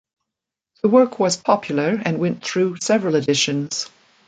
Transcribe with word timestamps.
The 0.81 0.89
work 0.89 1.19
was 1.19 1.37
popular 1.37 2.01
and 2.03 2.17
went 2.17 2.43
through 2.43 2.77
several 2.79 3.13
editions. 3.13 3.87